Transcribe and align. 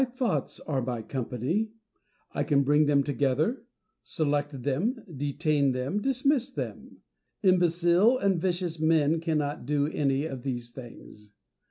Diogenes. 0.01 0.19
My 0.19 0.27
thoughts 0.27 0.59
are 0.61 0.81
my 0.81 1.01
company; 1.03 1.69
I 2.33 2.43
can 2.43 2.63
bring 2.63 2.87
them 2.87 3.03
together, 3.03 3.65
select 4.01 4.63
them, 4.63 5.03
detain 5.15 5.73
them, 5.73 6.01
dismiss 6.01 6.49
them. 6.49 7.01
Imbecile 7.43 8.17
and 8.17 8.41
vicious 8.41 8.79
men 8.79 9.19
cannot 9.19 9.67
do 9.67 9.85
any 9.85 10.25
of 10.25 10.41
these 10.41 10.71
things. 10.71 11.33